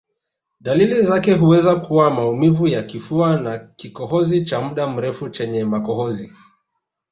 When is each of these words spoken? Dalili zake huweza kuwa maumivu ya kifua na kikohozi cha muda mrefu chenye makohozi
Dalili 0.59 1.01
zake 1.01 1.33
huweza 1.33 1.75
kuwa 1.75 2.09
maumivu 2.11 2.67
ya 2.67 2.83
kifua 2.83 3.37
na 3.39 3.57
kikohozi 3.59 4.43
cha 4.45 4.61
muda 4.61 4.87
mrefu 4.87 5.29
chenye 5.29 5.63
makohozi 5.63 6.33